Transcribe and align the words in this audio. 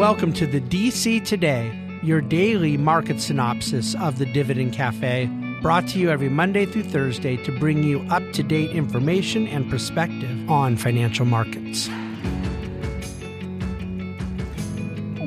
Welcome 0.00 0.32
to 0.32 0.46
the 0.46 0.62
DC 0.62 1.26
Today, 1.26 1.78
your 2.02 2.22
daily 2.22 2.78
market 2.78 3.20
synopsis 3.20 3.94
of 3.96 4.16
the 4.16 4.24
Dividend 4.24 4.72
Cafe, 4.72 5.26
brought 5.60 5.86
to 5.88 5.98
you 5.98 6.08
every 6.08 6.30
Monday 6.30 6.64
through 6.64 6.84
Thursday 6.84 7.36
to 7.44 7.52
bring 7.58 7.82
you 7.82 8.00
up 8.08 8.22
to 8.32 8.42
date 8.42 8.70
information 8.70 9.46
and 9.46 9.68
perspective 9.68 10.50
on 10.50 10.78
financial 10.78 11.26
markets. 11.26 11.90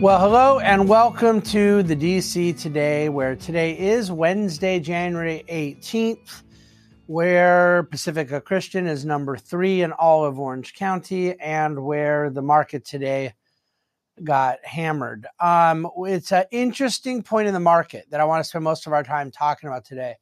Well, 0.02 0.20
hello 0.20 0.58
and 0.58 0.90
welcome 0.90 1.40
to 1.44 1.84
the 1.84 1.96
DC 1.96 2.60
Today, 2.60 3.10
where 3.10 3.36
today 3.36 3.78
is 3.78 4.12
Wednesday, 4.12 4.80
January 4.80 5.46
18th, 5.50 6.42
where 7.06 7.84
Pacifica 7.84 8.42
Christian 8.42 8.88
is 8.88 9.06
number 9.06 9.38
three 9.38 9.84
in 9.84 9.92
all 9.92 10.26
of 10.26 10.40
Orange 10.40 10.74
County, 10.74 11.40
and 11.40 11.86
where 11.86 12.32
the 12.32 12.42
market 12.42 12.84
today 12.84 13.36
got 14.22 14.64
hammered. 14.64 15.28
Um, 15.40 15.90
it's 15.98 16.32
an 16.32 16.46
interesting 16.52 17.24
point 17.24 17.48
in 17.48 17.54
the 17.54 17.60
market 17.60 18.06
that 18.12 18.20
I 18.20 18.26
want 18.26 18.44
to 18.44 18.50
spend 18.50 18.64
most 18.64 18.86
of 18.86 18.94
our 18.94 19.04
time 19.04 19.32
talking 19.32 19.70
about 19.70 19.86
today 19.86 20.16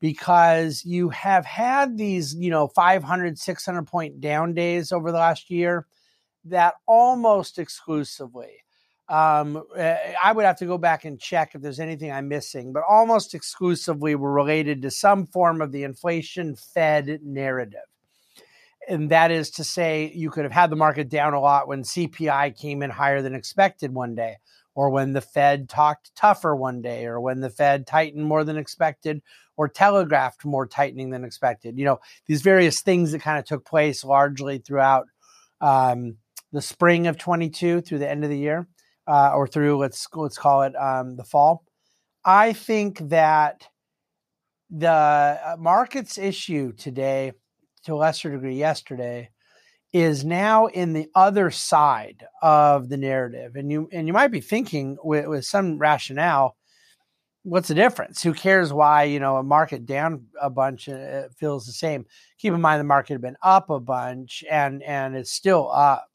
because 0.00 0.84
you 0.84 1.08
have 1.08 1.44
had 1.44 1.96
these, 1.96 2.34
you 2.34 2.50
know, 2.50 2.68
500, 2.68 3.38
600 3.38 3.86
point 3.86 4.20
down 4.20 4.54
days 4.54 4.92
over 4.92 5.10
the 5.10 5.18
last 5.18 5.50
year 5.50 5.86
that 6.44 6.74
almost 6.86 7.58
exclusively, 7.58 8.62
um, 9.08 9.62
eh, 9.76 10.14
I 10.22 10.32
would 10.32 10.44
have 10.44 10.58
to 10.58 10.66
go 10.66 10.78
back 10.78 11.04
and 11.04 11.18
check 11.18 11.54
if 11.54 11.62
there's 11.62 11.80
anything 11.80 12.12
I'm 12.12 12.28
missing, 12.28 12.72
but 12.72 12.82
almost 12.88 13.34
exclusively 13.34 14.14
were 14.14 14.32
related 14.32 14.82
to 14.82 14.90
some 14.90 15.26
form 15.26 15.60
of 15.60 15.72
the 15.72 15.84
inflation 15.84 16.56
fed 16.56 17.20
narrative 17.22 17.80
and 18.88 19.10
that 19.10 19.30
is 19.30 19.50
to 19.52 19.64
say 19.64 20.12
you 20.14 20.30
could 20.30 20.44
have 20.44 20.52
had 20.52 20.70
the 20.70 20.76
market 20.76 21.08
down 21.08 21.34
a 21.34 21.40
lot 21.40 21.68
when 21.68 21.82
CPI 21.82 22.56
came 22.56 22.82
in 22.82 22.90
higher 22.90 23.22
than 23.22 23.34
expected 23.34 23.92
one 23.92 24.14
day 24.14 24.36
or 24.74 24.90
when 24.90 25.12
the 25.12 25.20
Fed 25.20 25.68
talked 25.68 26.14
tougher 26.14 26.54
one 26.54 26.82
day 26.82 27.06
or 27.06 27.20
when 27.20 27.40
the 27.40 27.50
Fed 27.50 27.86
tightened 27.86 28.24
more 28.24 28.44
than 28.44 28.58
expected 28.58 29.22
or 29.56 29.68
telegraphed 29.68 30.44
more 30.44 30.66
tightening 30.66 31.10
than 31.10 31.24
expected. 31.24 31.78
You 31.78 31.86
know, 31.86 32.00
these 32.26 32.42
various 32.42 32.82
things 32.82 33.12
that 33.12 33.22
kind 33.22 33.38
of 33.38 33.46
took 33.46 33.64
place 33.64 34.04
largely 34.04 34.58
throughout 34.58 35.06
um, 35.60 36.18
the 36.52 36.60
spring 36.60 37.06
of 37.06 37.18
22 37.18 37.80
through 37.80 37.98
the 37.98 38.08
end 38.08 38.22
of 38.22 38.30
the 38.30 38.38
year 38.38 38.68
uh, 39.06 39.32
or 39.34 39.46
through 39.46 39.78
let's 39.78 40.06
let's 40.14 40.38
call 40.38 40.62
it 40.62 40.74
um, 40.76 41.16
the 41.16 41.24
fall. 41.24 41.64
I 42.24 42.52
think 42.52 42.98
that 43.08 43.66
the 44.68 44.90
uh, 44.90 45.56
market's 45.58 46.18
issue 46.18 46.72
today 46.72 47.32
to 47.86 47.94
a 47.94 47.96
lesser 47.96 48.30
degree 48.30 48.56
yesterday 48.56 49.30
is 49.92 50.24
now 50.24 50.66
in 50.66 50.92
the 50.92 51.08
other 51.14 51.50
side 51.50 52.26
of 52.42 52.88
the 52.88 52.96
narrative. 52.96 53.56
And 53.56 53.70
you 53.70 53.88
and 53.92 54.06
you 54.06 54.12
might 54.12 54.28
be 54.28 54.40
thinking 54.40 54.96
with, 55.02 55.26
with 55.26 55.44
some 55.44 55.78
rationale 55.78 56.56
what's 57.44 57.68
the 57.68 57.74
difference? 57.74 58.24
Who 58.24 58.34
cares 58.34 58.72
why 58.72 59.04
you 59.04 59.20
know 59.20 59.36
a 59.36 59.42
market 59.42 59.86
down 59.86 60.26
a 60.40 60.50
bunch 60.50 60.88
uh, 60.88 61.28
feels 61.36 61.64
the 61.64 61.72
same. 61.72 62.04
Keep 62.38 62.54
in 62.54 62.60
mind 62.60 62.80
the 62.80 62.84
market 62.84 63.14
had 63.14 63.22
been 63.22 63.36
up 63.42 63.70
a 63.70 63.80
bunch 63.80 64.44
and 64.50 64.82
and 64.82 65.16
it's 65.16 65.32
still 65.32 65.70
up 65.72 66.10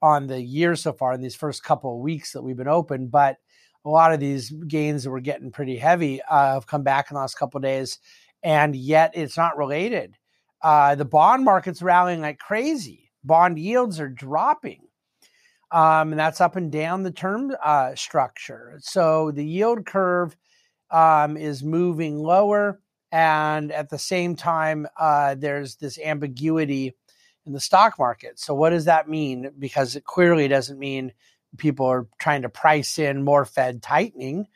on 0.00 0.26
the 0.26 0.40
year 0.40 0.74
so 0.74 0.92
far 0.92 1.12
in 1.12 1.20
these 1.20 1.36
first 1.36 1.62
couple 1.62 1.94
of 1.94 2.00
weeks 2.00 2.32
that 2.32 2.42
we've 2.42 2.56
been 2.56 2.66
open 2.66 3.06
but 3.06 3.36
a 3.84 3.88
lot 3.88 4.12
of 4.12 4.20
these 4.20 4.50
gains 4.50 5.04
that 5.04 5.10
were 5.10 5.20
getting 5.20 5.50
pretty 5.50 5.76
heavy 5.76 6.22
uh, 6.22 6.54
have 6.54 6.66
come 6.66 6.82
back 6.82 7.10
in 7.10 7.14
the 7.14 7.20
last 7.20 7.34
couple 7.36 7.58
of 7.58 7.62
days. 7.62 7.98
And 8.42 8.74
yet 8.74 9.12
it's 9.14 9.36
not 9.36 9.56
related 9.56 10.16
uh, 10.62 10.94
the 10.94 11.04
bond 11.04 11.44
market's 11.44 11.82
rallying 11.82 12.20
like 12.20 12.38
crazy. 12.38 13.10
Bond 13.24 13.58
yields 13.58 14.00
are 14.00 14.08
dropping. 14.08 14.80
Um, 15.70 16.12
and 16.12 16.18
that's 16.18 16.40
up 16.40 16.56
and 16.56 16.70
down 16.70 17.02
the 17.02 17.10
term 17.10 17.54
uh, 17.64 17.94
structure. 17.94 18.78
So 18.80 19.30
the 19.30 19.44
yield 19.44 19.86
curve 19.86 20.36
um, 20.90 21.36
is 21.36 21.64
moving 21.64 22.18
lower. 22.18 22.80
And 23.10 23.72
at 23.72 23.90
the 23.90 23.98
same 23.98 24.36
time, 24.36 24.86
uh, 24.98 25.34
there's 25.34 25.76
this 25.76 25.98
ambiguity 25.98 26.94
in 27.46 27.52
the 27.52 27.60
stock 27.60 27.98
market. 27.98 28.38
So, 28.38 28.54
what 28.54 28.70
does 28.70 28.86
that 28.86 29.08
mean? 29.08 29.50
Because 29.58 29.96
it 29.96 30.04
clearly 30.04 30.48
doesn't 30.48 30.78
mean 30.78 31.12
people 31.58 31.86
are 31.86 32.06
trying 32.18 32.42
to 32.42 32.48
price 32.48 32.98
in 32.98 33.22
more 33.22 33.44
Fed 33.44 33.82
tightening 33.82 34.46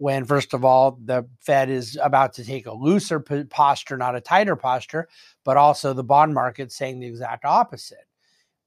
when, 0.00 0.24
first 0.24 0.54
of 0.54 0.64
all, 0.64 0.98
the 1.04 1.26
Fed 1.40 1.68
is 1.68 1.98
about 2.02 2.32
to 2.32 2.44
take 2.44 2.64
a 2.64 2.72
looser 2.72 3.20
posture, 3.20 3.98
not 3.98 4.16
a 4.16 4.20
tighter 4.20 4.56
posture, 4.56 5.06
but 5.44 5.58
also 5.58 5.92
the 5.92 6.02
bond 6.02 6.32
market 6.32 6.72
saying 6.72 6.98
the 7.00 7.06
exact 7.06 7.44
opposite. 7.44 8.06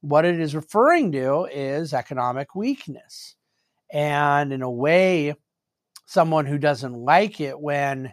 What 0.00 0.24
it 0.24 0.38
is 0.38 0.54
referring 0.54 1.10
to 1.10 1.48
is 1.52 1.92
economic 1.92 2.54
weakness. 2.54 3.34
And 3.90 4.52
in 4.52 4.62
a 4.62 4.70
way, 4.70 5.34
someone 6.06 6.46
who 6.46 6.56
doesn't 6.56 6.94
like 6.94 7.40
it 7.40 7.58
when 7.58 8.12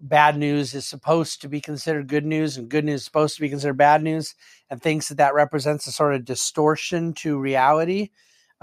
bad 0.00 0.38
news 0.38 0.74
is 0.74 0.86
supposed 0.86 1.42
to 1.42 1.50
be 1.50 1.60
considered 1.60 2.08
good 2.08 2.24
news 2.24 2.56
and 2.56 2.70
good 2.70 2.86
news 2.86 3.00
is 3.00 3.04
supposed 3.04 3.34
to 3.34 3.42
be 3.42 3.50
considered 3.50 3.76
bad 3.76 4.02
news 4.02 4.34
and 4.70 4.80
thinks 4.80 5.08
that 5.08 5.18
that 5.18 5.34
represents 5.34 5.86
a 5.86 5.92
sort 5.92 6.14
of 6.14 6.24
distortion 6.24 7.12
to 7.12 7.38
reality 7.38 8.08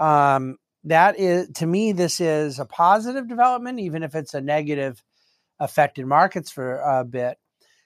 um, 0.00 0.58
that 0.84 1.18
is 1.18 1.48
to 1.54 1.66
me 1.66 1.92
this 1.92 2.20
is 2.20 2.58
a 2.58 2.64
positive 2.64 3.28
development 3.28 3.78
even 3.78 4.02
if 4.02 4.14
it's 4.14 4.34
a 4.34 4.40
negative 4.40 5.02
affected 5.60 6.06
markets 6.06 6.50
for 6.50 6.78
a 6.78 7.04
bit. 7.04 7.38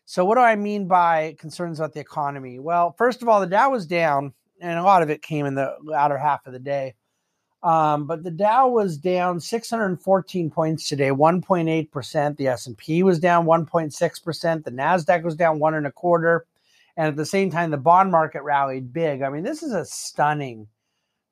So 0.06 0.24
what 0.24 0.36
do 0.36 0.40
i 0.40 0.56
mean 0.56 0.86
by 0.86 1.36
concerns 1.38 1.78
about 1.78 1.92
the 1.92 2.00
economy? 2.00 2.58
Well 2.58 2.94
first 2.96 3.22
of 3.22 3.28
all 3.28 3.40
the 3.40 3.46
dow 3.46 3.70
was 3.70 3.86
down 3.86 4.32
and 4.60 4.78
a 4.78 4.82
lot 4.82 5.02
of 5.02 5.10
it 5.10 5.22
came 5.22 5.46
in 5.46 5.54
the 5.54 5.76
latter 5.82 6.16
half 6.16 6.46
of 6.46 6.52
the 6.52 6.58
day. 6.58 6.94
Um, 7.62 8.06
but 8.06 8.22
the 8.22 8.30
dow 8.30 8.68
was 8.68 8.96
down 8.96 9.40
614 9.40 10.50
points 10.50 10.88
today 10.88 11.10
1.8% 11.10 12.36
the 12.36 12.48
s&p 12.48 13.02
was 13.02 13.18
down 13.18 13.44
1.6% 13.44 14.64
the 14.64 14.70
nasdaq 14.70 15.22
was 15.22 15.36
down 15.36 15.58
one 15.58 15.74
and 15.74 15.86
a 15.86 15.92
quarter. 15.92 16.46
And 16.96 17.08
at 17.08 17.16
the 17.16 17.26
same 17.26 17.50
time 17.50 17.70
the 17.70 17.76
bond 17.76 18.10
market 18.10 18.42
rallied 18.42 18.92
big. 18.92 19.20
I 19.20 19.28
mean 19.28 19.42
this 19.42 19.62
is 19.62 19.72
a 19.72 19.84
stunning 19.84 20.68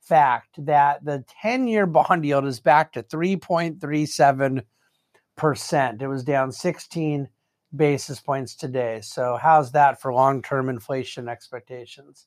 fact 0.04 0.64
that 0.66 1.04
the 1.04 1.24
10 1.42 1.66
year 1.66 1.86
bond 1.86 2.24
yield 2.24 2.46
is 2.46 2.60
back 2.60 2.92
to 2.92 3.02
3.37%. 3.02 6.02
It 6.02 6.08
was 6.08 6.22
down 6.22 6.52
16 6.52 7.28
basis 7.74 8.20
points 8.20 8.54
today. 8.54 9.00
So, 9.02 9.38
how's 9.40 9.72
that 9.72 10.00
for 10.00 10.12
long 10.12 10.42
term 10.42 10.68
inflation 10.68 11.28
expectations? 11.28 12.26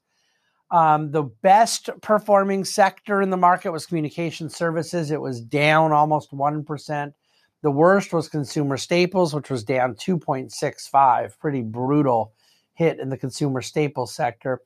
Um, 0.70 1.12
the 1.12 1.24
best 1.24 1.90
performing 2.02 2.66
sector 2.66 3.22
in 3.22 3.30
the 3.30 3.38
market 3.38 3.72
was 3.72 3.86
communication 3.86 4.50
services. 4.50 5.12
It 5.12 5.22
was 5.22 5.40
down 5.40 5.94
almost 5.94 6.32
1%. 6.32 7.14
The 7.64 7.72
worst 7.72 8.14
was 8.14 8.28
consumer 8.28 8.78
staples, 8.78 9.34
which 9.34 9.50
was 9.50 9.64
down 9.64 9.96
2.65. 9.96 11.40
Pretty 11.40 11.62
brutal 11.62 12.34
hit 12.74 13.00
in 13.00 13.10
the 13.10 13.18
consumer 13.18 13.62
staples 13.62 14.14
sector. 14.14 14.62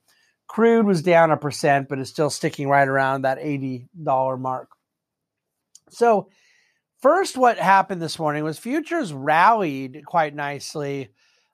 Crude 0.52 0.84
was 0.84 1.00
down 1.00 1.30
a 1.30 1.38
percent, 1.38 1.88
but 1.88 1.98
is 1.98 2.10
still 2.10 2.28
sticking 2.28 2.68
right 2.68 2.86
around 2.86 3.22
that 3.22 3.38
$80 3.38 4.38
mark. 4.38 4.68
So, 5.88 6.28
first, 7.00 7.38
what 7.38 7.56
happened 7.56 8.02
this 8.02 8.18
morning 8.18 8.44
was 8.44 8.58
futures 8.58 9.14
rallied 9.14 10.02
quite 10.04 10.34
nicely 10.34 11.08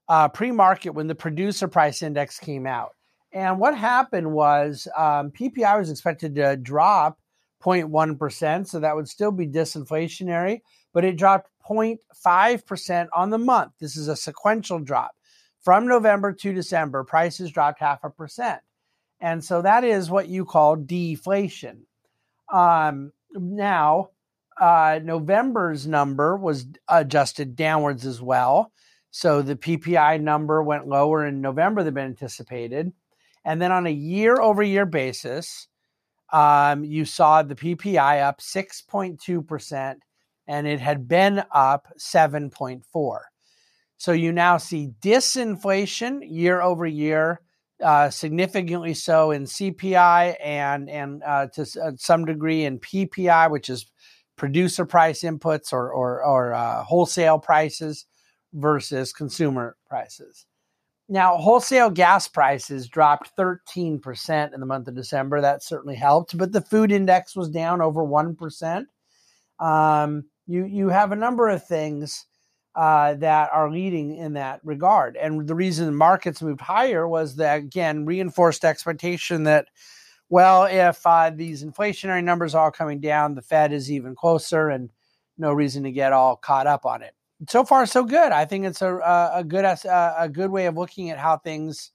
uh, 0.08 0.26
pre 0.26 0.50
market 0.50 0.94
when 0.94 1.06
the 1.06 1.14
producer 1.14 1.68
price 1.68 2.02
index 2.02 2.40
came 2.40 2.66
out. 2.66 2.96
And 3.30 3.60
what 3.60 3.78
happened 3.78 4.32
was 4.32 4.88
um, 4.96 5.30
PPI 5.30 5.78
was 5.78 5.90
expected 5.90 6.34
to 6.34 6.56
drop 6.56 7.20
0.1%, 7.62 8.66
so 8.66 8.80
that 8.80 8.96
would 8.96 9.08
still 9.08 9.30
be 9.30 9.46
disinflationary, 9.46 10.62
but 10.92 11.04
it 11.04 11.16
dropped 11.16 11.48
0.5% 11.70 13.08
on 13.14 13.30
the 13.30 13.38
month. 13.38 13.74
This 13.78 13.96
is 13.96 14.08
a 14.08 14.16
sequential 14.16 14.80
drop. 14.80 15.12
From 15.60 15.86
November 15.86 16.32
to 16.32 16.52
December, 16.52 17.04
prices 17.04 17.52
dropped 17.52 17.78
half 17.78 18.02
a 18.02 18.10
percent. 18.10 18.60
And 19.20 19.44
so 19.44 19.62
that 19.62 19.84
is 19.84 20.10
what 20.10 20.28
you 20.28 20.44
call 20.44 20.76
deflation. 20.76 21.86
Um, 22.52 23.12
now, 23.32 24.10
uh, 24.60 25.00
November's 25.02 25.86
number 25.86 26.36
was 26.36 26.66
adjusted 26.88 27.56
downwards 27.56 28.06
as 28.06 28.20
well. 28.20 28.72
So 29.10 29.42
the 29.42 29.56
PPI 29.56 30.20
number 30.20 30.62
went 30.62 30.88
lower 30.88 31.26
in 31.26 31.40
November 31.40 31.82
than 31.82 31.98
anticipated. 31.98 32.92
And 33.44 33.60
then 33.62 33.72
on 33.72 33.86
a 33.86 33.90
year 33.90 34.40
over 34.40 34.62
year 34.62 34.86
basis, 34.86 35.68
um, 36.32 36.84
you 36.84 37.04
saw 37.04 37.42
the 37.42 37.54
PPI 37.54 38.22
up 38.22 38.40
6.2%, 38.40 39.94
and 40.46 40.66
it 40.66 40.80
had 40.80 41.08
been 41.08 41.42
up 41.50 41.88
7.4. 41.98 43.18
So 43.96 44.12
you 44.12 44.32
now 44.32 44.58
see 44.58 44.90
disinflation 45.00 46.20
year 46.22 46.60
over 46.60 46.86
year 46.86 47.40
uh, 47.82 48.10
significantly 48.10 48.94
so 48.94 49.30
in 49.30 49.44
CPI 49.44 50.36
and 50.42 50.90
and 50.90 51.22
uh, 51.24 51.46
to 51.48 51.62
uh, 51.82 51.92
some 51.96 52.24
degree 52.24 52.64
in 52.64 52.78
PPI, 52.78 53.50
which 53.50 53.68
is 53.70 53.86
producer 54.36 54.84
price 54.84 55.22
inputs 55.22 55.72
or 55.72 55.92
or, 55.92 56.24
or 56.24 56.54
uh, 56.54 56.82
wholesale 56.84 57.38
prices 57.38 58.06
versus 58.54 59.12
consumer 59.12 59.76
prices. 59.88 60.46
now, 61.08 61.36
wholesale 61.36 61.90
gas 61.90 62.28
prices 62.28 62.88
dropped 62.88 63.36
13% 63.36 64.54
in 64.54 64.60
the 64.60 64.66
month 64.66 64.88
of 64.88 64.94
December. 64.94 65.40
That 65.40 65.62
certainly 65.62 65.96
helped, 65.96 66.36
but 66.36 66.52
the 66.52 66.60
food 66.60 66.92
index 66.92 67.36
was 67.36 67.48
down 67.48 67.80
over 67.80 68.02
1%. 68.02 68.86
Um, 69.60 70.24
you, 70.46 70.64
you 70.64 70.88
have 70.88 71.12
a 71.12 71.16
number 71.16 71.48
of 71.48 71.66
things 71.66 72.26
uh, 72.74 73.14
that 73.14 73.50
are 73.52 73.70
leading 73.70 74.16
in 74.16 74.34
that 74.34 74.60
regard. 74.64 75.16
And 75.16 75.46
the 75.46 75.54
reason 75.54 75.86
the 75.86 75.92
markets 75.92 76.42
moved 76.42 76.60
higher 76.60 77.08
was 77.08 77.36
that, 77.36 77.58
again, 77.58 78.04
reinforced 78.04 78.64
expectation 78.64 79.44
that, 79.44 79.68
well, 80.28 80.64
if 80.64 81.04
uh, 81.06 81.30
these 81.30 81.64
inflationary 81.64 82.22
numbers 82.22 82.54
are 82.54 82.66
all 82.66 82.70
coming 82.70 83.00
down, 83.00 83.34
the 83.34 83.42
Fed 83.42 83.72
is 83.72 83.90
even 83.90 84.14
closer 84.14 84.68
and 84.68 84.90
no 85.38 85.52
reason 85.52 85.82
to 85.84 85.92
get 85.92 86.12
all 86.12 86.36
caught 86.36 86.66
up 86.66 86.84
on 86.84 87.02
it 87.02 87.14
so 87.46 87.64
far 87.64 87.86
so 87.86 88.02
good. 88.02 88.32
I 88.32 88.44
think 88.44 88.64
it's 88.64 88.82
a 88.82 88.96
a 89.34 89.44
good 89.44 89.64
a 89.64 90.28
good 90.30 90.50
way 90.50 90.66
of 90.66 90.76
looking 90.76 91.10
at 91.10 91.18
how 91.18 91.36
things 91.36 91.92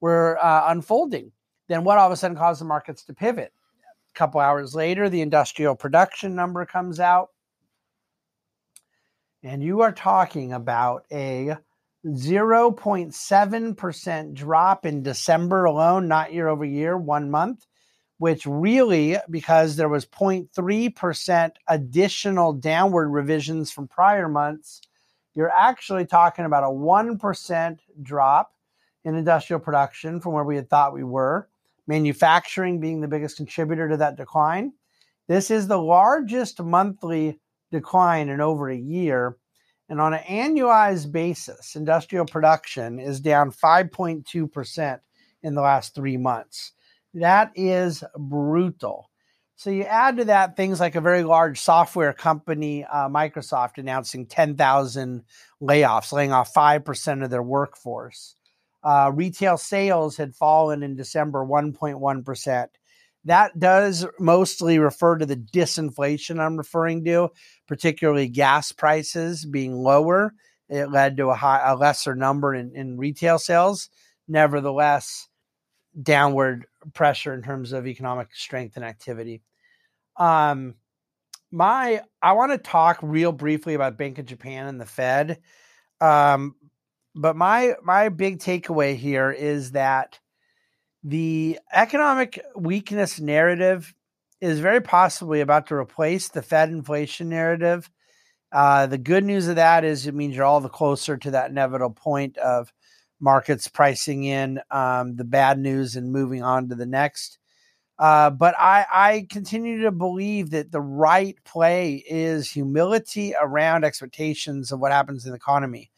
were 0.00 0.38
uh, 0.42 0.64
unfolding. 0.68 1.32
Then 1.68 1.84
what 1.84 1.98
all 1.98 2.06
of 2.06 2.12
a 2.12 2.16
sudden 2.16 2.36
caused 2.36 2.60
the 2.60 2.66
markets 2.66 3.04
to 3.04 3.14
pivot? 3.14 3.52
A 4.14 4.18
couple 4.18 4.40
hours 4.40 4.74
later, 4.74 5.08
the 5.08 5.22
industrial 5.22 5.74
production 5.74 6.34
number 6.34 6.66
comes 6.66 7.00
out, 7.00 7.30
and 9.44 9.62
you 9.62 9.82
are 9.82 9.92
talking 9.92 10.52
about 10.52 11.04
a 11.12 11.56
0.7% 12.04 14.34
drop 14.34 14.84
in 14.84 15.02
December 15.02 15.64
alone, 15.64 16.08
not 16.08 16.32
year 16.32 16.48
over 16.48 16.64
year, 16.64 16.98
one 16.98 17.30
month 17.30 17.64
which 18.18 18.46
really, 18.46 19.16
because 19.28 19.76
there 19.76 19.88
was 19.88 20.06
0.3% 20.06 21.50
additional 21.68 22.52
downward 22.52 23.08
revisions 23.08 23.70
from 23.70 23.88
prior 23.88 24.28
months, 24.28 24.80
you're 25.34 25.50
actually 25.50 26.06
talking 26.06 26.44
about 26.44 26.64
a 26.64 26.68
1% 26.68 27.78
drop 28.02 28.52
in 29.04 29.16
industrial 29.16 29.60
production 29.60 30.20
from 30.20 30.32
where 30.32 30.44
we 30.44 30.56
had 30.56 30.70
thought 30.70 30.94
we 30.94 31.04
were. 31.04 31.48
Manufacturing 31.86 32.80
being 32.80 33.00
the 33.00 33.08
biggest 33.08 33.36
contributor 33.36 33.88
to 33.88 33.96
that 33.98 34.16
decline. 34.16 34.72
This 35.26 35.50
is 35.50 35.66
the 35.66 35.76
largest 35.76 36.62
monthly 36.62 37.40
decline 37.74 38.28
in 38.28 38.40
over 38.40 38.70
a 38.70 38.76
year. 38.76 39.36
And 39.88 40.00
on 40.00 40.14
an 40.14 40.20
annualized 40.20 41.12
basis, 41.12 41.76
industrial 41.76 42.24
production 42.24 42.98
is 42.98 43.20
down 43.20 43.52
5.2% 43.52 45.00
in 45.42 45.54
the 45.54 45.60
last 45.60 45.94
three 45.94 46.16
months. 46.16 46.72
That 47.12 47.52
is 47.54 48.02
brutal. 48.16 49.10
So 49.56 49.70
you 49.70 49.84
add 49.84 50.16
to 50.16 50.24
that 50.26 50.56
things 50.56 50.80
like 50.80 50.96
a 50.96 51.00
very 51.00 51.22
large 51.22 51.60
software 51.60 52.12
company, 52.12 52.84
uh, 52.84 53.08
Microsoft, 53.08 53.78
announcing 53.78 54.26
10,000 54.26 55.22
layoffs, 55.62 56.12
laying 56.12 56.32
off 56.32 56.52
5% 56.52 57.24
of 57.24 57.30
their 57.30 57.42
workforce. 57.42 58.34
Uh, 58.82 59.12
retail 59.14 59.56
sales 59.56 60.16
had 60.16 60.34
fallen 60.34 60.82
in 60.82 60.96
December 60.96 61.44
1.1%. 61.44 62.66
That 63.24 63.58
does 63.58 64.06
mostly 64.18 64.78
refer 64.78 65.16
to 65.16 65.24
the 65.24 65.36
disinflation 65.36 66.38
I'm 66.38 66.58
referring 66.58 67.04
to, 67.06 67.30
particularly 67.66 68.28
gas 68.28 68.72
prices 68.72 69.44
being 69.44 69.74
lower. 69.74 70.34
It 70.68 70.90
led 70.90 71.16
to 71.18 71.28
a, 71.28 71.34
high, 71.34 71.62
a 71.64 71.76
lesser 71.76 72.14
number 72.14 72.54
in, 72.54 72.74
in 72.74 72.96
retail 72.96 73.38
sales. 73.38 73.90
Nevertheless, 74.26 75.28
downward 76.02 76.66
pressure 76.92 77.34
in 77.34 77.42
terms 77.42 77.72
of 77.72 77.86
economic 77.86 78.34
strength 78.34 78.76
and 78.76 78.84
activity. 78.84 79.42
Um, 80.16 80.74
my 81.50 82.02
I 82.20 82.32
want 82.32 82.52
to 82.52 82.58
talk 82.58 82.98
real 83.02 83.32
briefly 83.32 83.74
about 83.74 83.96
Bank 83.96 84.18
of 84.18 84.26
Japan 84.26 84.66
and 84.66 84.80
the 84.80 84.86
Fed. 84.86 85.38
Um, 86.00 86.56
but 87.14 87.36
my 87.36 87.74
my 87.82 88.08
big 88.08 88.38
takeaway 88.40 88.96
here 88.96 89.30
is 89.30 89.72
that 89.72 90.18
the 91.04 91.58
economic 91.72 92.40
weakness 92.56 93.20
narrative 93.20 93.94
is 94.44 94.60
very 94.60 94.80
possibly 94.80 95.40
about 95.40 95.66
to 95.68 95.74
replace 95.74 96.28
the 96.28 96.42
Fed 96.42 96.68
inflation 96.68 97.28
narrative. 97.28 97.90
Uh, 98.52 98.86
the 98.86 98.98
good 98.98 99.24
news 99.24 99.48
of 99.48 99.56
that 99.56 99.84
is 99.84 100.06
it 100.06 100.14
means 100.14 100.36
you're 100.36 100.44
all 100.44 100.60
the 100.60 100.68
closer 100.68 101.16
to 101.16 101.30
that 101.32 101.50
inevitable 101.50 101.94
point 101.94 102.36
of 102.38 102.72
markets 103.20 103.68
pricing 103.68 104.24
in 104.24 104.60
um, 104.70 105.16
the 105.16 105.24
bad 105.24 105.58
news 105.58 105.96
and 105.96 106.12
moving 106.12 106.42
on 106.42 106.68
to 106.68 106.74
the 106.74 106.86
next. 106.86 107.38
Uh, 107.98 108.28
but 108.28 108.54
I, 108.58 108.86
I 108.92 109.26
continue 109.30 109.82
to 109.82 109.90
believe 109.90 110.50
that 110.50 110.70
the 110.70 110.80
right 110.80 111.36
play 111.44 112.04
is 112.06 112.50
humility 112.50 113.34
around 113.40 113.84
expectations 113.84 114.72
of 114.72 114.80
what 114.80 114.92
happens 114.92 115.24
in 115.24 115.30
the 115.30 115.36
economy, 115.36 115.90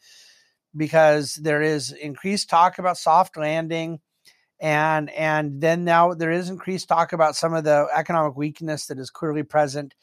because 0.75 1.35
there 1.35 1.61
is 1.61 1.91
increased 1.91 2.49
talk 2.49 2.79
about 2.79 2.97
soft 2.97 3.35
landing, 3.35 3.99
and 4.59 5.09
and 5.11 5.61
then 5.61 5.83
now 5.83 6.13
there 6.13 6.31
is 6.31 6.49
increased 6.49 6.87
talk 6.87 7.13
about 7.13 7.35
some 7.35 7.53
of 7.53 7.63
the 7.63 7.87
economic 7.95 8.35
weakness 8.35 8.87
that 8.87 8.99
is 8.99 9.09
clearly 9.09 9.43
present. 9.43 9.93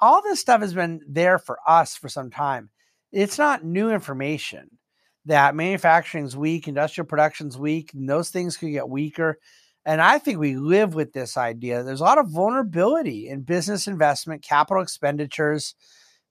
All 0.00 0.22
this 0.22 0.40
stuff 0.40 0.60
has 0.62 0.74
been 0.74 1.00
there 1.08 1.38
for 1.38 1.58
us 1.66 1.94
for 1.96 2.08
some 2.08 2.30
time. 2.30 2.70
It's 3.12 3.38
not 3.38 3.64
new 3.64 3.90
information 3.90 4.78
that 5.26 5.54
manufacturing's 5.54 6.36
weak, 6.36 6.66
industrial 6.66 7.06
production's 7.06 7.58
weak, 7.58 7.92
and 7.94 8.08
those 8.08 8.30
things 8.30 8.56
could 8.56 8.70
get 8.70 8.88
weaker. 8.88 9.38
And 9.84 10.00
I 10.00 10.18
think 10.18 10.38
we 10.38 10.56
live 10.56 10.94
with 10.94 11.12
this 11.12 11.36
idea. 11.36 11.82
There's 11.82 12.00
a 12.00 12.04
lot 12.04 12.18
of 12.18 12.30
vulnerability 12.30 13.28
in 13.28 13.42
business 13.42 13.86
investment, 13.86 14.42
capital 14.42 14.82
expenditures, 14.82 15.74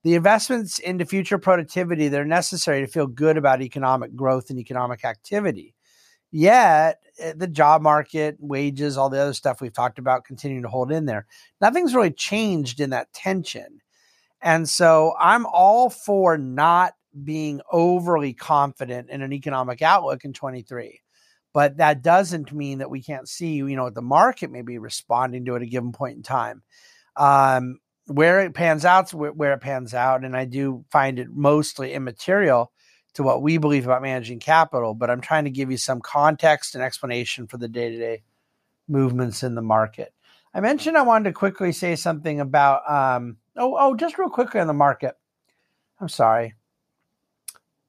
the 0.04 0.16
investments 0.16 0.80
into 0.80 1.06
future 1.06 1.38
productivity 1.38 2.08
that 2.08 2.20
are 2.20 2.26
necessary 2.26 2.82
to 2.82 2.92
feel 2.92 3.08
good 3.08 3.38
about 3.38 3.62
economic 3.62 4.16
growth 4.16 4.50
and 4.50 4.60
economic 4.60 5.04
activity. 5.04 5.76
Yet, 6.32 7.02
eh, 7.20 7.34
the 7.36 7.48
job 7.48 7.82
market, 7.82 8.38
wages, 8.40 8.98
all 8.98 9.10
the 9.10 9.20
other 9.20 9.34
stuff 9.34 9.62
we've 9.62 9.74
talked 9.74 10.00
about 10.00 10.26
continue 10.26 10.62
to 10.62 10.68
hold 10.68 10.92
in 10.92 11.06
there. 11.06 11.26
Nothing's 11.62 11.96
really 11.96 12.12
changed 12.12 12.80
in 12.80 12.92
that 12.92 13.12
tension. 13.14 13.82
And 14.42 14.70
so 14.70 15.16
I'm 15.20 15.46
all 15.48 15.90
for 15.90 16.38
not 16.38 16.94
being 17.24 17.62
overly 17.72 18.34
confident 18.34 19.10
in 19.10 19.22
an 19.22 19.34
economic 19.34 19.82
outlook 19.82 20.24
in 20.24 20.34
23. 20.34 21.02
But 21.52 21.78
that 21.78 22.04
doesn't 22.04 22.54
mean 22.54 22.78
that 22.78 22.92
we 22.92 23.02
can't 23.02 23.28
see, 23.28 23.56
you 23.56 23.76
know, 23.76 23.90
the 23.90 24.02
market 24.02 24.52
may 24.52 24.62
be 24.62 24.78
responding 24.78 25.46
to 25.46 25.56
at 25.56 25.64
a 25.64 25.66
given 25.66 25.92
point 25.92 26.18
in 26.18 26.24
time. 26.24 26.62
Um, 27.16 27.80
where 28.06 28.40
it 28.42 28.54
pans 28.54 28.86
out, 28.86 29.14
where 29.14 29.54
it 29.54 29.62
pans 29.62 29.94
out, 29.94 30.24
and 30.24 30.36
I 30.36 30.46
do 30.46 30.86
find 30.92 31.20
it 31.20 31.28
mostly 31.32 31.94
immaterial 31.94 32.72
to 33.20 33.24
what 33.24 33.42
we 33.42 33.58
believe 33.58 33.84
about 33.84 34.02
managing 34.02 34.40
capital. 34.40 34.94
But 34.94 35.10
I'm 35.10 35.20
trying 35.20 35.44
to 35.44 35.50
give 35.50 35.70
you 35.70 35.76
some 35.76 36.00
context 36.00 36.74
and 36.74 36.82
explanation 36.82 37.48
for 37.48 37.58
the 37.58 37.68
day 37.68 37.92
to 37.92 37.98
day 37.98 38.24
movements 38.88 39.44
in 39.44 39.56
the 39.56 39.62
market. 39.62 40.14
I 40.54 40.62
mentioned 40.62 40.98
I 40.98 41.02
wanted 41.02 41.26
to 41.26 41.34
quickly 41.34 41.74
say 41.74 41.98
something 41.98 42.40
about 42.40 42.90
um, 42.90 43.36
oh 43.58 43.76
oh 43.78 43.94
just 43.94 44.18
real 44.18 44.30
quickly 44.30 44.62
on 44.62 44.68
the 44.68 44.74
market. 44.74 45.16
I'm 46.00 46.08
sorry. 46.08 46.54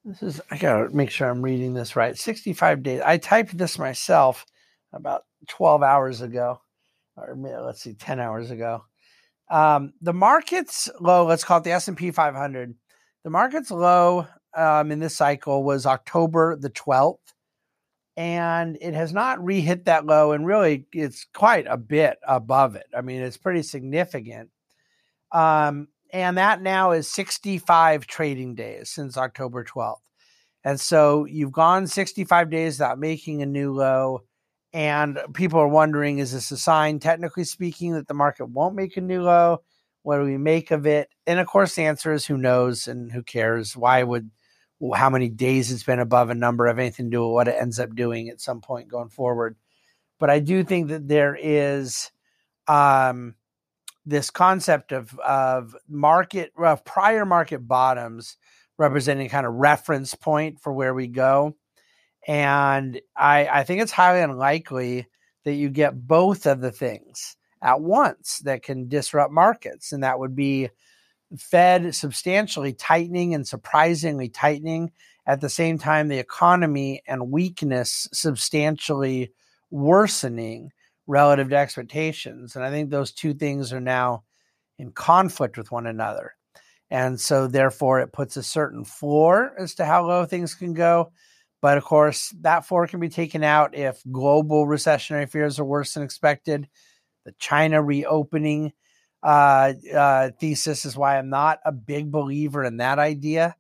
This 0.05 0.21
is, 0.21 0.41
I 0.51 0.57
gotta 0.57 0.89
make 0.93 1.11
sure 1.11 1.31
I'm 1.31 1.43
reading 1.43 1.75
this 1.75 1.95
right. 1.95 2.19
65 2.19 2.83
days. 2.83 3.01
I 3.05 3.17
typed 3.19 3.57
this 3.57 3.79
myself 3.79 4.45
about 4.93 5.27
12 5.47 5.85
hours 5.85 6.23
ago, 6.23 6.61
or 7.17 7.37
let's 7.37 7.83
see, 7.83 7.95
10 7.95 8.19
hours 8.19 8.51
ago. 8.51 8.85
Um, 9.49 9.93
the 10.01 10.13
market's 10.13 10.91
low, 11.01 11.25
let's 11.25 11.45
call 11.45 11.59
it 11.59 11.65
the 11.65 11.73
S&P 11.73 12.11
500. 12.11 12.75
The 13.23 13.31
market's 13.31 13.71
low 13.71 14.27
um, 14.57 14.91
in 14.91 14.99
this 14.99 15.17
cycle 15.17 15.63
was 15.63 15.87
October 15.87 16.57
the 16.57 16.71
12th, 16.71 17.19
and 18.17 18.77
it 18.81 18.95
has 18.95 19.13
not 19.13 19.43
re-hit 19.45 19.85
that 19.87 20.07
low, 20.07 20.33
and 20.33 20.47
really 20.47 20.87
it's 20.93 21.27
quite 21.33 21.67
a 21.69 21.77
bit 21.77 22.19
above 22.27 22.77
it. 22.77 22.87
I 22.97 23.01
mean, 23.01 23.23
it's 23.23 23.37
pretty 23.37 23.63
significant. 23.63 24.51
Um, 25.33 25.89
and 26.13 26.39
that 26.39 26.61
now 26.61 26.91
is 26.91 27.09
65 27.09 28.07
trading 28.07 28.55
days 28.55 28.91
since 28.91 29.17
October 29.17 29.65
12th. 29.65 30.01
And 30.65 30.81
so 30.81 31.25
you've 31.25 31.53
gone 31.53 31.87
65 31.87 32.51
days 32.51 32.79
without 32.79 32.99
making 32.99 33.43
a 33.43 33.47
new 33.47 33.73
low. 33.73 34.23
And 34.73 35.19
people 35.35 35.59
are 35.61 35.69
wondering 35.69 36.19
is 36.19 36.33
this 36.33 36.51
a 36.51 36.57
sign, 36.57 36.99
technically 36.99 37.45
speaking, 37.45 37.95
that 37.95 38.07
the 38.07 38.15
market 38.15 38.47
won't 38.47 38.77
make 38.77 38.97
a 38.97 39.01
new 39.01 39.23
low? 39.23 39.63
What 40.03 40.19
do 40.19 40.25
we 40.25 40.39
make 40.39 40.71
of 40.71 40.87
it? 40.87 41.09
And 41.27 41.41
of 41.41 41.47
course, 41.47 41.75
the 41.75 41.85
answer 41.85 42.13
is 42.13 42.27
who 42.27 42.37
knows 42.37 42.87
and 42.87 43.11
who 43.11 43.23
cares? 43.23 43.77
Why 43.77 44.03
would 44.03 44.31
how 44.95 45.11
many 45.11 45.29
days 45.29 45.71
it's 45.71 45.83
been 45.83 45.99
above 45.99 46.31
a 46.31 46.35
number 46.35 46.67
have 46.67 46.79
anything 46.79 47.07
to 47.07 47.17
do 47.17 47.23
with 47.23 47.35
what 47.35 47.49
it 47.49 47.57
ends 47.61 47.79
up 47.79 47.95
doing 47.95 48.29
at 48.29 48.41
some 48.41 48.61
point 48.61 48.89
going 48.89 49.11
forward? 49.11 49.57
But 50.19 50.31
I 50.31 50.39
do 50.39 50.65
think 50.65 50.89
that 50.89 51.09
there 51.09 51.37
is 51.41 52.11
um, 52.67 53.35
this 54.07 54.31
concept 54.31 54.93
of 54.93 55.19
of 55.19 55.75
market 55.89 56.53
of 56.57 56.85
prior 56.85 57.25
market 57.25 57.67
bottoms 57.67 58.37
representing 58.79 59.29
kind 59.29 59.47
of 59.47 59.55
reference 59.55 60.15
point 60.15 60.61
for 60.61 60.73
where 60.73 60.95
we 60.95 61.07
go. 61.07 61.55
And 62.27 63.01
I, 63.17 63.47
I 63.47 63.65
think 63.65 63.83
it's 63.83 63.93
highly 63.93 64.21
unlikely 64.21 65.07
that 65.45 65.55
you 65.55 65.69
get 65.69 66.07
both 66.07 66.47
of 66.47 66.61
the 66.61 66.71
things 66.71 67.37
at 67.63 67.81
once 67.81 68.39
that 68.45 68.63
can 68.63 68.89
disrupt 68.89 69.33
markets. 69.33 69.93
And 69.93 70.03
that 70.03 70.19
would 70.19 70.35
be 70.35 70.71
Fed 71.39 71.95
substantially 71.95 72.73
tightening 72.73 73.35
and 73.35 73.47
surprisingly 73.47 74.29
tightening. 74.29 74.93
At 75.27 75.41
the 75.41 75.49
same 75.49 75.79
time, 75.79 76.09
the 76.09 76.19
economy 76.19 77.03
and 77.07 77.31
weakness 77.31 78.09
substantially 78.13 79.33
worsening 79.71 80.73
relative 81.07 81.51
to 81.51 81.57
expectations. 81.57 82.57
And 82.57 82.65
I 82.65 82.71
think 82.71 82.91
those 82.91 83.13
two 83.13 83.35
things 83.35 83.73
are 83.73 83.81
now 83.81 84.25
in 84.79 84.93
conflict 84.93 85.57
with 85.57 85.71
one 85.71 85.87
another. 85.87 86.35
And 86.91 87.21
so, 87.21 87.47
therefore, 87.47 88.01
it 88.01 88.13
puts 88.13 88.37
a 88.37 88.43
certain 88.43 88.85
floor 88.85 89.53
as 89.57 89.75
to 89.77 89.85
how 89.85 90.07
low 90.07 90.25
things 90.25 90.55
can 90.55 90.75
go. 90.75 91.13
But 91.63 91.79
of 91.79 91.85
course, 91.85 92.35
that 92.41 92.65
floor 92.65 92.87
can 92.87 93.01
be 93.01 93.09
taken 93.09 93.45
out 93.45 93.77
if 93.77 94.03
global 94.11 94.67
recessionary 94.67 95.31
fears 95.31 95.61
are 95.61 95.65
worse 95.65 95.95
than 95.95 96.03
expected. 96.03 96.69
The 97.25 97.33
China 97.39 97.83
reopening 97.83 98.73
uh, 99.23 99.75
uh, 99.95 100.31
thesis 100.39 100.85
is 100.85 100.97
why 100.97 101.19
I'm 101.19 101.29
not 101.29 101.61
a 101.65 101.73
big 101.73 102.11
believer 102.11 102.65
in 102.65 102.79
that 102.79 102.99
idea. 102.99 103.57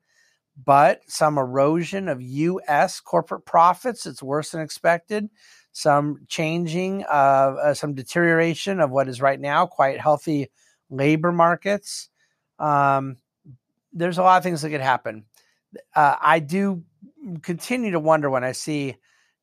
But 0.62 1.00
some 1.06 1.38
erosion 1.38 2.08
of 2.08 2.20
U.S. 2.20 3.00
corporate 3.00 3.46
profits, 3.46 4.04
it's 4.04 4.22
worse 4.22 4.50
than 4.50 4.60
expected. 4.60 5.30
Some 5.72 6.26
changing, 6.28 7.04
uh, 7.04 7.72
some 7.74 7.94
deterioration 7.94 8.80
of 8.80 8.90
what 8.90 9.08
is 9.08 9.22
right 9.22 9.40
now 9.40 9.66
quite 9.66 10.00
healthy 10.00 10.50
labor 10.90 11.32
markets. 11.32 12.10
Um, 12.58 13.16
there's 13.92 14.18
a 14.18 14.22
lot 14.22 14.36
of 14.36 14.42
things 14.42 14.62
that 14.62 14.70
could 14.70 14.80
happen. 14.80 15.24
Uh, 15.94 16.16
I 16.20 16.40
do 16.40 16.82
continue 17.42 17.92
to 17.92 18.00
wonder 18.00 18.28
when 18.28 18.44
I 18.44 18.52
see 18.52 18.96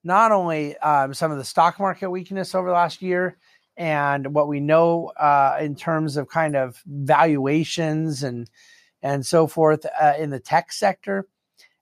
not 0.03 0.31
only 0.31 0.77
um, 0.77 1.13
some 1.13 1.31
of 1.31 1.37
the 1.37 1.43
stock 1.43 1.79
market 1.79 2.09
weakness 2.09 2.53
over 2.53 2.67
the 2.67 2.73
last 2.73 3.01
year 3.01 3.37
and 3.77 4.33
what 4.33 4.47
we 4.47 4.59
know 4.59 5.11
uh, 5.19 5.57
in 5.61 5.75
terms 5.75 6.17
of 6.17 6.27
kind 6.27 6.55
of 6.55 6.81
valuations 6.85 8.23
and 8.23 8.49
and 9.03 9.25
so 9.25 9.45
forth 9.45 9.85
uh, 10.01 10.13
in 10.17 10.31
the 10.31 10.39
tech 10.39 10.73
sector, 10.73 11.27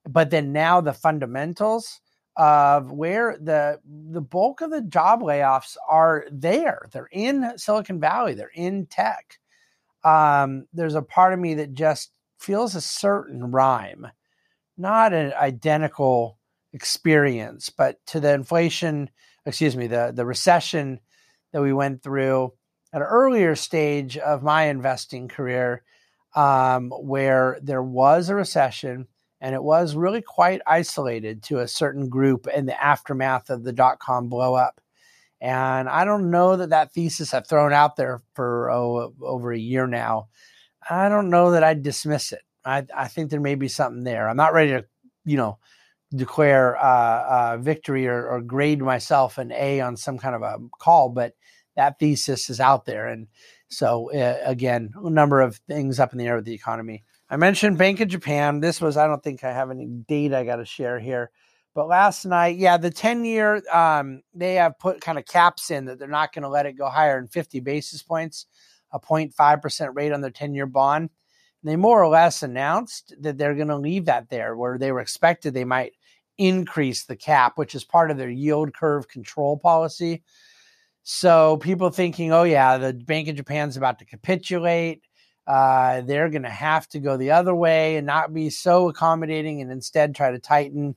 but 0.08 0.30
then 0.30 0.52
now 0.52 0.82
the 0.82 0.94
fundamentals 0.94 2.02
of 2.36 2.92
where 2.92 3.38
the 3.40 3.80
the 3.86 4.22
bulk 4.22 4.62
of 4.62 4.70
the 4.70 4.82
job 4.82 5.22
layoffs 5.22 5.78
are 5.90 6.26
there. 6.30 6.90
They're 6.92 7.10
in 7.12 7.58
Silicon 7.58 8.00
Valley. 8.00 8.34
They're 8.34 8.52
in 8.54 8.88
tech. 8.88 9.40
Um, 10.04 10.68
there's 10.74 10.96
a 10.96 11.02
part 11.02 11.34
of 11.34 11.40
me 11.40 11.56
that 11.56 11.74
just 11.74 12.12
feels 12.38 12.76
a 12.76 12.82
certain 12.82 13.52
rhyme, 13.52 14.08
not 14.78 15.14
an 15.14 15.34
identical 15.34 16.38
experience, 16.74 17.70
but 17.70 18.06
to 18.08 18.20
the 18.20 18.34
inflation, 18.34 19.10
excuse 19.46 19.78
me, 19.78 19.88
the 19.88 20.12
the 20.14 20.26
recession 20.26 21.00
that 21.56 21.62
we 21.62 21.72
went 21.72 22.04
through 22.04 22.52
at 22.92 23.00
an 23.00 23.08
earlier 23.08 23.56
stage 23.56 24.18
of 24.18 24.44
my 24.44 24.64
investing 24.64 25.30
career, 25.30 25.84
um, 26.36 26.90
where 26.90 27.58
there 27.62 27.82
was 27.82 28.28
a 28.28 28.36
recession 28.36 29.08
and 29.40 29.56
it 29.56 29.64
was 29.64 29.96
really 29.96 30.22
quite 30.22 30.60
isolated 30.68 31.42
to 31.44 31.60
a 31.60 31.68
certain 31.68 32.10
group 32.10 32.46
in 32.54 32.66
the 32.66 32.84
aftermath 32.84 33.50
of 33.50 33.64
the 33.64 33.72
dot 33.72 34.00
com 34.00 34.28
blow 34.28 34.54
up. 34.54 34.82
And 35.40 35.88
I 35.88 36.04
don't 36.04 36.30
know 36.30 36.58
that 36.58 36.72
that 36.72 36.92
thesis 36.92 37.34
I've 37.34 37.48
thrown 37.48 37.72
out 37.72 37.96
there 37.96 38.22
for 38.34 38.70
oh, 38.70 39.14
over 39.22 39.54
a 39.54 39.58
year 39.58 39.88
now. 39.88 40.28
I 40.90 41.08
don't 41.08 41.30
know 41.30 41.52
that 41.52 41.64
I'd 41.64 41.84
dismiss 41.84 42.34
it. 42.34 42.42
I, 42.66 42.86
I 42.94 43.08
think 43.08 43.32
there 43.32 43.40
may 43.40 43.56
be 43.56 43.70
something 43.70 44.04
there. 44.04 44.28
I'm 44.28 44.36
not 44.36 44.54
ready 44.54 44.72
to, 44.72 44.86
you 45.24 45.38
know, 45.38 45.60
declare 46.14 46.78
uh, 46.78 46.84
uh, 46.84 47.58
victory 47.58 48.08
or, 48.08 48.28
or, 48.28 48.42
grade 48.42 48.82
myself 48.82 49.38
an 49.38 49.52
A 49.52 49.82
on 49.82 49.98
some 49.98 50.18
kind 50.18 50.36
of 50.36 50.42
a 50.44 50.58
call, 50.80 51.10
but 51.10 51.34
that 51.76 52.00
thesis 52.00 52.50
is 52.50 52.60
out 52.60 52.86
there. 52.86 53.08
And 53.08 53.28
so, 53.70 54.12
uh, 54.14 54.38
again, 54.44 54.92
a 54.96 55.10
number 55.10 55.42
of 55.42 55.60
things 55.68 56.00
up 56.00 56.12
in 56.12 56.20
the 56.20 56.28
air 56.28 56.36
with 56.36 56.46
the 56.46 56.54
economy. 56.54 57.04
I 57.30 57.38
mentioned 57.38 57.78
Bank 57.78 58.00
of 58.00 58.08
Japan. 58.08 58.60
This 58.60 58.80
was, 58.80 58.98
I 58.98 59.08
don't 59.08 59.24
think 59.24 59.44
I 59.44 59.52
have 59.52 59.72
any 59.72 59.88
data 59.88 60.38
I 60.38 60.46
got 60.46 60.58
to 60.58 60.66
share 60.66 61.00
here. 61.00 61.32
But 61.74 61.88
last 61.88 62.24
night, 62.24 62.56
yeah, 62.56 62.78
the 62.78 62.90
10 62.92 63.26
year, 63.26 63.62
um, 63.74 64.22
they 64.34 64.54
have 64.56 64.80
put 64.80 65.02
kind 65.02 65.18
of 65.18 65.26
caps 65.26 65.72
in 65.72 65.86
that 65.86 66.00
they're 66.00 66.08
not 66.08 66.34
going 66.34 66.44
to 66.44 66.50
let 66.50 66.66
it 66.66 66.78
go 66.78 66.88
higher 66.88 67.20
than 67.20 67.28
50 67.28 67.60
basis 67.60 68.02
points, 68.02 68.46
a 68.94 69.00
0.5% 69.00 69.90
rate 69.94 70.14
on 70.14 70.22
their 70.22 70.32
10 70.32 70.54
year 70.54 70.68
bond. 70.68 71.10
They 71.66 71.76
more 71.76 72.04
or 72.04 72.08
less 72.08 72.44
announced 72.44 73.16
that 73.22 73.40
they're 73.40 73.56
going 73.56 73.70
to 73.70 73.76
leave 73.76 74.06
that 74.06 74.30
there 74.30 74.56
where 74.56 74.78
they 74.78 74.92
were 74.92 75.00
expected 75.00 75.54
they 75.54 75.66
might 75.66 75.94
increase 76.38 77.06
the 77.06 77.16
cap, 77.16 77.54
which 77.58 77.74
is 77.74 77.84
part 77.84 78.12
of 78.12 78.18
their 78.18 78.30
yield 78.30 78.72
curve 78.76 79.08
control 79.08 79.58
policy. 79.58 80.22
So 81.02 81.58
people 81.58 81.90
thinking, 81.90 82.32
oh, 82.32 82.44
yeah, 82.44 82.78
the 82.78 82.94
Bank 82.94 83.28
of 83.30 83.36
Japan's 83.36 83.78
about 83.78 83.98
to 84.00 84.06
capitulate. 84.06 85.02
Uh, 85.48 86.02
they're 86.02 86.30
going 86.30 86.44
to 86.44 86.50
have 86.50 86.88
to 86.90 87.00
go 87.00 87.18
the 87.18 87.32
other 87.32 87.56
way 87.56 87.98
and 87.98 88.06
not 88.06 88.32
be 88.32 88.52
so 88.52 88.88
accommodating 88.90 89.62
and 89.62 89.72
instead 89.72 90.14
try 90.14 90.32
to 90.32 90.40
tighten. 90.40 90.96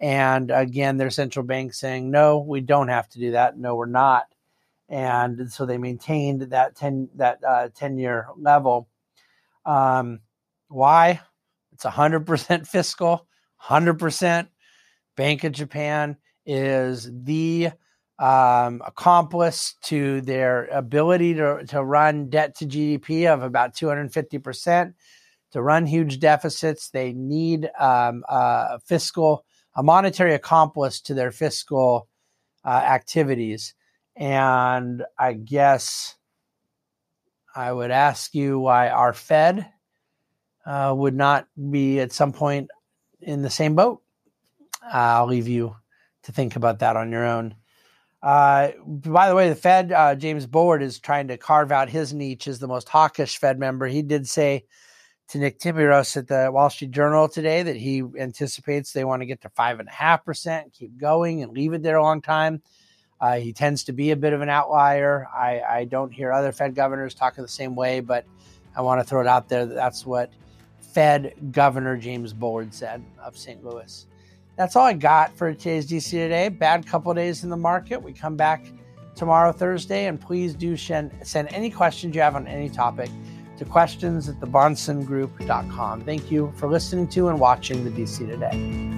And 0.00 0.50
again, 0.50 0.96
their 0.96 1.10
central 1.10 1.44
bank 1.44 1.74
saying, 1.74 2.10
no, 2.10 2.38
we 2.38 2.62
don't 2.62 2.88
have 2.88 3.10
to 3.10 3.18
do 3.18 3.32
that. 3.32 3.58
No, 3.58 3.74
we're 3.74 3.86
not. 3.86 4.24
And 4.88 5.52
so 5.52 5.66
they 5.66 5.76
maintained 5.76 6.42
that 6.42 6.76
10, 6.76 7.10
that 7.16 7.40
uh, 7.46 7.68
10 7.74 7.98
year 7.98 8.28
level. 8.38 8.88
Um, 9.68 10.20
why? 10.68 11.20
It's 11.72 11.84
100% 11.84 12.66
fiscal, 12.66 13.26
100% 13.62 14.48
Bank 15.16 15.44
of 15.44 15.52
Japan 15.52 16.16
is 16.46 17.10
the 17.12 17.70
um, 18.20 18.82
accomplice 18.86 19.74
to 19.82 20.20
their 20.20 20.66
ability 20.66 21.34
to, 21.34 21.64
to 21.66 21.82
run 21.82 22.30
debt 22.30 22.56
to 22.56 22.66
GDP 22.66 23.26
of 23.32 23.42
about 23.42 23.74
250%. 23.74 24.94
To 25.52 25.62
run 25.62 25.86
huge 25.86 26.20
deficits, 26.20 26.90
they 26.90 27.12
need 27.12 27.70
um, 27.78 28.22
a 28.28 28.78
fiscal, 28.84 29.44
a 29.74 29.82
monetary 29.82 30.34
accomplice 30.34 31.00
to 31.02 31.14
their 31.14 31.32
fiscal 31.32 32.08
uh, 32.64 32.68
activities. 32.68 33.74
And 34.14 35.04
I 35.18 35.32
guess 35.32 36.17
I 37.54 37.72
would 37.72 37.90
ask 37.90 38.34
you 38.34 38.58
why 38.58 38.88
our 38.88 39.12
Fed 39.12 39.68
uh, 40.66 40.94
would 40.96 41.14
not 41.14 41.48
be 41.70 42.00
at 42.00 42.12
some 42.12 42.32
point 42.32 42.68
in 43.20 43.42
the 43.42 43.50
same 43.50 43.74
boat. 43.74 44.02
I'll 44.82 45.26
leave 45.26 45.48
you 45.48 45.76
to 46.24 46.32
think 46.32 46.56
about 46.56 46.80
that 46.80 46.96
on 46.96 47.10
your 47.10 47.24
own. 47.24 47.54
Uh, 48.22 48.70
by 48.86 49.28
the 49.28 49.34
way, 49.34 49.48
the 49.48 49.54
Fed, 49.54 49.92
uh, 49.92 50.14
James 50.14 50.46
Bullard, 50.46 50.82
is 50.82 50.98
trying 50.98 51.28
to 51.28 51.36
carve 51.36 51.70
out 51.70 51.88
his 51.88 52.12
niche 52.12 52.48
as 52.48 52.58
the 52.58 52.68
most 52.68 52.88
hawkish 52.88 53.38
Fed 53.38 53.58
member. 53.58 53.86
He 53.86 54.02
did 54.02 54.28
say 54.28 54.64
to 55.28 55.38
Nick 55.38 55.60
Timiraos 55.60 56.16
at 56.16 56.26
the 56.26 56.50
Wall 56.52 56.70
Street 56.70 56.90
Journal 56.90 57.28
today 57.28 57.62
that 57.62 57.76
he 57.76 58.02
anticipates 58.18 58.92
they 58.92 59.04
want 59.04 59.22
to 59.22 59.26
get 59.26 59.40
to 59.42 59.50
five 59.50 59.78
and 59.78 59.88
a 59.88 59.92
half 59.92 60.24
percent, 60.24 60.72
keep 60.72 60.96
going, 60.98 61.42
and 61.42 61.52
leave 61.52 61.74
it 61.74 61.82
there 61.82 61.96
a 61.96 62.02
long 62.02 62.20
time. 62.20 62.62
Uh, 63.20 63.36
he 63.36 63.52
tends 63.52 63.84
to 63.84 63.92
be 63.92 64.12
a 64.12 64.16
bit 64.16 64.32
of 64.32 64.40
an 64.40 64.48
outlier. 64.48 65.26
I, 65.34 65.60
I, 65.60 65.84
don't 65.84 66.12
hear 66.12 66.30
other 66.30 66.52
Fed 66.52 66.76
governors 66.76 67.14
talking 67.14 67.42
the 67.42 67.48
same 67.48 67.74
way, 67.74 67.98
but 67.98 68.24
I 68.76 68.80
want 68.80 69.00
to 69.00 69.04
throw 69.04 69.20
it 69.20 69.26
out 69.26 69.48
there 69.48 69.66
that 69.66 69.74
that's 69.74 70.06
what 70.06 70.30
Fed 70.80 71.34
Governor 71.50 71.96
James 71.96 72.32
Bullard 72.32 72.72
said 72.72 73.04
of 73.22 73.36
St. 73.36 73.64
Louis. 73.64 74.06
That's 74.56 74.76
all 74.76 74.84
I 74.84 74.92
got 74.92 75.36
for 75.36 75.52
today's 75.52 75.88
DC 75.88 76.10
Today. 76.10 76.48
Bad 76.48 76.86
couple 76.86 77.12
days 77.14 77.44
in 77.44 77.50
the 77.50 77.56
market. 77.56 78.02
We 78.02 78.12
come 78.12 78.36
back 78.36 78.66
tomorrow, 79.14 79.52
Thursday, 79.52 80.06
and 80.06 80.20
please 80.20 80.54
do 80.54 80.76
send, 80.76 81.12
send 81.22 81.52
any 81.52 81.70
questions 81.70 82.14
you 82.14 82.20
have 82.22 82.36
on 82.36 82.46
any 82.46 82.68
topic 82.68 83.10
to 83.58 83.64
questions 83.64 84.28
at 84.28 84.36
thebahnsengroup.com. 84.40 86.02
Thank 86.02 86.30
you 86.30 86.52
for 86.56 86.68
listening 86.68 87.08
to 87.08 87.28
and 87.28 87.38
watching 87.38 87.84
the 87.84 87.90
DC 87.90 88.18
Today. 88.18 88.97